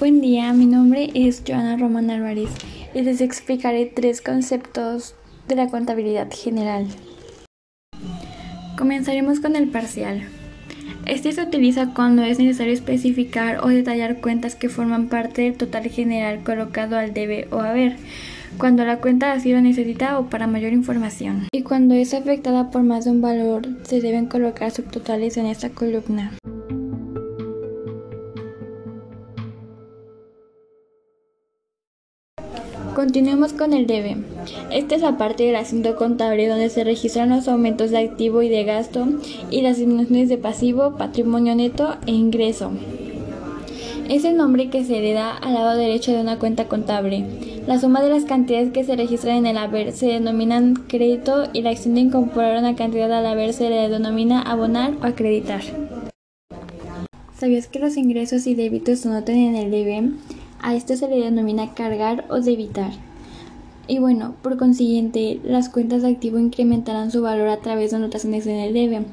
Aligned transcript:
Buen 0.00 0.22
día, 0.22 0.50
mi 0.54 0.64
nombre 0.64 1.10
es 1.12 1.42
Joana 1.46 1.76
Román 1.76 2.08
Álvarez 2.08 2.48
y 2.94 3.02
les 3.02 3.20
explicaré 3.20 3.84
tres 3.84 4.22
conceptos 4.22 5.14
de 5.46 5.56
la 5.56 5.68
contabilidad 5.68 6.28
general. 6.32 6.86
Comenzaremos 8.78 9.40
con 9.40 9.56
el 9.56 9.68
parcial. 9.68 10.22
Este 11.04 11.32
se 11.32 11.42
utiliza 11.42 11.92
cuando 11.92 12.22
es 12.22 12.38
necesario 12.38 12.72
especificar 12.72 13.62
o 13.62 13.68
detallar 13.68 14.22
cuentas 14.22 14.54
que 14.54 14.70
forman 14.70 15.08
parte 15.08 15.42
del 15.42 15.58
total 15.58 15.90
general 15.90 16.44
colocado 16.44 16.96
al 16.96 17.12
debe 17.12 17.46
o 17.50 17.60
haber, 17.60 17.96
cuando 18.56 18.86
la 18.86 19.02
cuenta 19.02 19.32
ha 19.32 19.40
sido 19.40 19.60
necesita 19.60 20.18
o 20.18 20.30
para 20.30 20.46
mayor 20.46 20.72
información. 20.72 21.46
Y 21.52 21.60
cuando 21.60 21.94
es 21.94 22.14
afectada 22.14 22.70
por 22.70 22.84
más 22.84 23.04
de 23.04 23.10
un 23.10 23.20
valor, 23.20 23.68
se 23.82 24.00
deben 24.00 24.24
colocar 24.24 24.70
subtotales 24.70 25.36
en 25.36 25.44
esta 25.44 25.68
columna. 25.68 26.32
Continuemos 32.94 33.52
con 33.52 33.72
el 33.72 33.86
debe. 33.86 34.16
Esta 34.70 34.96
es 34.96 35.02
la 35.02 35.16
parte 35.16 35.44
del 35.44 35.56
asunto 35.56 35.94
contable 35.96 36.48
donde 36.48 36.68
se 36.70 36.82
registran 36.82 37.30
los 37.30 37.46
aumentos 37.46 37.90
de 37.90 37.98
activo 37.98 38.42
y 38.42 38.48
de 38.48 38.64
gasto 38.64 39.06
y 39.50 39.62
las 39.62 39.78
disminuciones 39.78 40.28
de 40.28 40.38
pasivo, 40.38 40.96
patrimonio 40.96 41.54
neto 41.54 41.96
e 42.06 42.12
ingreso. 42.12 42.72
Es 44.08 44.24
el 44.24 44.36
nombre 44.36 44.70
que 44.70 44.84
se 44.84 45.00
le 45.00 45.12
da 45.12 45.30
al 45.30 45.54
lado 45.54 45.78
derecho 45.78 46.10
de 46.12 46.20
una 46.20 46.38
cuenta 46.38 46.66
contable. 46.66 47.24
La 47.66 47.78
suma 47.78 48.02
de 48.02 48.10
las 48.10 48.24
cantidades 48.24 48.72
que 48.72 48.82
se 48.82 48.96
registran 48.96 49.36
en 49.36 49.46
el 49.46 49.58
haber 49.58 49.92
se 49.92 50.06
denominan 50.06 50.74
crédito 50.74 51.44
y 51.52 51.62
la 51.62 51.70
acción 51.70 51.94
de 51.94 52.00
incorporar 52.00 52.58
una 52.58 52.74
cantidad 52.74 53.12
al 53.12 53.26
haber 53.26 53.52
se 53.52 53.70
le 53.70 53.88
denomina 53.88 54.42
abonar 54.42 54.94
o 55.00 55.06
acreditar. 55.06 55.62
¿Sabías 57.38 57.68
que 57.68 57.78
los 57.78 57.96
ingresos 57.96 58.46
y 58.48 58.54
débitos 58.54 58.98
se 58.98 59.08
notan 59.08 59.36
en 59.36 59.54
el 59.54 59.70
debe? 59.70 60.10
A 60.62 60.74
esto 60.74 60.94
se 60.94 61.08
le 61.08 61.18
denomina 61.18 61.72
cargar 61.72 62.26
o 62.28 62.40
debitar. 62.40 62.92
Y 63.86 63.98
bueno, 63.98 64.34
por 64.42 64.58
consiguiente, 64.58 65.40
las 65.42 65.70
cuentas 65.70 66.02
de 66.02 66.08
activo 66.08 66.38
incrementarán 66.38 67.10
su 67.10 67.22
valor 67.22 67.48
a 67.48 67.60
través 67.60 67.90
de 67.90 67.96
anotaciones 67.96 68.46
en 68.46 68.56
el 68.56 68.74
debe 68.74 69.06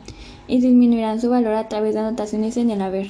y 0.49 0.59
disminuirán 0.59 1.21
su 1.21 1.29
valor 1.29 1.53
a 1.53 1.69
través 1.69 1.93
de 1.93 2.01
anotaciones 2.01 2.57
en 2.57 2.69
el 2.69 2.81
haber. 2.81 3.07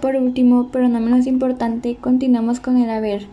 Por 0.00 0.16
último, 0.16 0.70
pero 0.72 0.88
no 0.88 1.00
menos 1.00 1.26
importante, 1.26 1.96
continuamos 1.96 2.60
con 2.60 2.78
el 2.78 2.88
haber. 2.88 3.26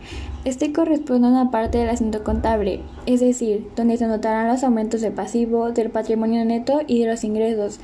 Este 0.44 0.72
corresponde 0.72 1.28
a 1.28 1.30
una 1.30 1.50
parte 1.50 1.78
del 1.78 1.88
asunto 1.88 2.22
contable, 2.22 2.80
es 3.06 3.20
decir, 3.20 3.66
donde 3.76 3.96
se 3.96 4.04
anotarán 4.04 4.48
los 4.48 4.62
aumentos 4.62 5.00
de 5.00 5.10
pasivo, 5.10 5.72
del 5.72 5.90
patrimonio 5.90 6.44
neto 6.44 6.80
y 6.86 7.00
de 7.00 7.10
los 7.10 7.24
ingresos, 7.24 7.78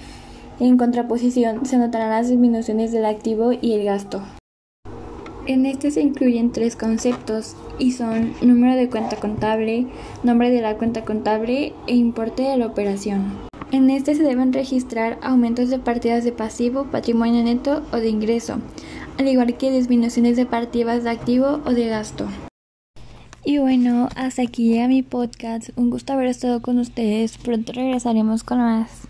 en 0.61 0.77
contraposición, 0.77 1.65
se 1.67 1.79
notarán 1.79 2.11
las 2.11 2.29
disminuciones 2.29 2.93
del 2.93 3.05
activo 3.05 3.53
y 3.53 3.75
el 3.75 3.85
gasto. 3.85 4.23
En 5.47 5.65
este 5.65 5.91
se 5.91 6.03
incluyen 6.03 6.53
tres 6.53 6.77
conceptos 6.77 7.57
y 7.79 7.93
son 7.93 8.35
número 8.43 8.77
de 8.77 8.91
cuenta 8.91 9.17
contable, 9.17 9.87
nombre 10.23 10.51
de 10.51 10.61
la 10.61 10.77
cuenta 10.77 11.05
contable 11.05 11.73
e 11.87 11.95
importe 11.95 12.43
de 12.43 12.57
la 12.59 12.67
operación. 12.67 13.33
En 13.73 13.89
este 13.89 14.15
se 14.15 14.23
deben 14.23 14.53
registrar 14.53 15.19
aumentos 15.23 15.71
de 15.71 15.79
partidas 15.79 16.25
de 16.25 16.33
pasivo, 16.33 16.85
patrimonio 16.85 17.43
neto 17.43 17.83
o 17.93 17.97
de 17.97 18.09
ingreso, 18.09 18.59
al 19.19 19.29
igual 19.29 19.57
que 19.57 19.71
disminuciones 19.71 20.37
de 20.37 20.45
partidas 20.45 21.05
de 21.05 21.11
activo 21.11 21.61
o 21.65 21.71
de 21.73 21.87
gasto. 21.87 22.27
Y 23.43 23.57
bueno, 23.57 24.11
hasta 24.17 24.43
aquí 24.43 24.69
llega 24.69 24.89
mi 24.89 25.03
podcast. 25.03 25.71
Un 25.77 25.89
gusto 25.89 26.13
haber 26.13 26.27
estado 26.27 26.61
con 26.61 26.79
ustedes. 26.79 27.39
Pronto 27.39 27.73
regresaremos 27.73 28.45
con 28.45 28.59
más. 28.59 29.08